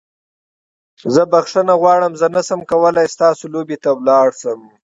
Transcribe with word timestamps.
زه 1.13 1.21
بخښنه 1.31 1.73
غواړم 1.81 2.11
چې 2.13 2.19
زه 2.21 2.27
نشم 2.35 2.61
کولی 2.71 3.05
ستاسو 3.15 3.43
لوبې 3.53 3.77
ته 3.83 3.89
لاړ 4.07 4.27
شم. 4.41 4.61